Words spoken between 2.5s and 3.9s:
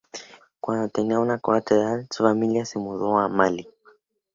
se mudó a Malí.